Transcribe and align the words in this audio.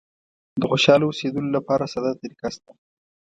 د 0.59 0.61
خوشاله 0.69 1.03
اوسېدلو 1.07 1.49
لپاره 1.57 1.83
ساده 1.93 2.11
طریقه 2.21 2.47
شته. 2.55 2.71